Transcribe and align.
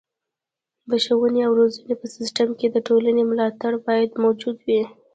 د 0.89 0.91
ښوونې 1.03 1.41
او 1.47 1.51
روزنې 1.59 1.93
په 2.01 2.07
سیستم 2.15 2.49
کې 2.59 2.67
د 2.71 2.77
ټولنې 2.87 3.23
ملاتړ 3.31 3.71
باید 3.87 4.09
موجود 4.23 4.57
وي. 4.67 4.81